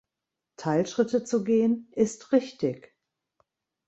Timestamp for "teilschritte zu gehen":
0.57-1.91